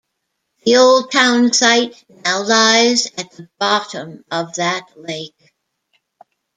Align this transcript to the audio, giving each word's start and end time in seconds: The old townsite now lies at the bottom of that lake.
The 0.65 0.77
old 0.77 1.11
townsite 1.11 2.05
now 2.09 2.41
lies 2.41 3.05
at 3.19 3.29
the 3.33 3.47
bottom 3.59 4.25
of 4.31 4.55
that 4.55 4.87
lake. 4.97 5.53